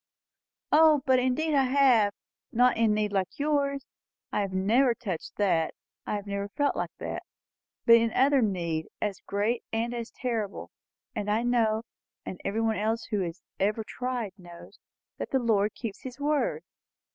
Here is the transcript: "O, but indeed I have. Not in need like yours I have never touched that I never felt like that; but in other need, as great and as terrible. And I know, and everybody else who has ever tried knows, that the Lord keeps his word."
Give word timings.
"O, 0.71 1.03
but 1.05 1.19
indeed 1.19 1.53
I 1.53 1.65
have. 1.65 2.11
Not 2.51 2.75
in 2.75 2.95
need 2.95 3.13
like 3.13 3.37
yours 3.37 3.85
I 4.31 4.41
have 4.41 4.51
never 4.51 4.95
touched 4.95 5.35
that 5.35 5.75
I 6.07 6.19
never 6.25 6.49
felt 6.49 6.75
like 6.75 6.89
that; 6.97 7.21
but 7.85 7.97
in 7.97 8.11
other 8.13 8.41
need, 8.41 8.87
as 8.99 9.19
great 9.27 9.63
and 9.71 9.93
as 9.93 10.09
terrible. 10.09 10.71
And 11.15 11.29
I 11.29 11.43
know, 11.43 11.83
and 12.25 12.41
everybody 12.43 12.79
else 12.79 13.03
who 13.11 13.19
has 13.19 13.43
ever 13.59 13.83
tried 13.83 14.31
knows, 14.39 14.79
that 15.19 15.29
the 15.29 15.37
Lord 15.37 15.75
keeps 15.75 16.01
his 16.01 16.19
word." 16.19 16.63